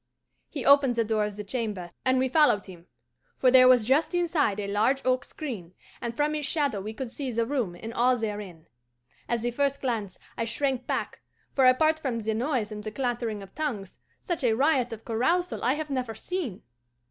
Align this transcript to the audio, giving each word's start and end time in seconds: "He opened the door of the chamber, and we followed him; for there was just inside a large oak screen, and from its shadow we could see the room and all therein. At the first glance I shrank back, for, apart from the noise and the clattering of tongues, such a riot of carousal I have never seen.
"He 0.49 0.65
opened 0.65 0.95
the 0.95 1.03
door 1.03 1.25
of 1.25 1.35
the 1.35 1.43
chamber, 1.43 1.91
and 2.03 2.17
we 2.17 2.27
followed 2.27 2.65
him; 2.65 2.87
for 3.37 3.51
there 3.51 3.67
was 3.67 3.85
just 3.85 4.15
inside 4.15 4.59
a 4.59 4.65
large 4.67 4.99
oak 5.05 5.23
screen, 5.23 5.75
and 6.01 6.17
from 6.17 6.33
its 6.33 6.47
shadow 6.47 6.81
we 6.81 6.91
could 6.91 7.11
see 7.11 7.31
the 7.31 7.45
room 7.45 7.75
and 7.75 7.93
all 7.93 8.17
therein. 8.17 8.65
At 9.29 9.41
the 9.41 9.51
first 9.51 9.79
glance 9.79 10.17
I 10.39 10.45
shrank 10.45 10.87
back, 10.87 11.21
for, 11.53 11.67
apart 11.67 11.99
from 11.99 12.17
the 12.17 12.33
noise 12.33 12.71
and 12.71 12.83
the 12.83 12.89
clattering 12.89 13.43
of 13.43 13.53
tongues, 13.53 13.99
such 14.23 14.43
a 14.43 14.53
riot 14.53 14.91
of 14.91 15.05
carousal 15.05 15.63
I 15.63 15.73
have 15.75 15.91
never 15.91 16.15
seen. 16.15 16.63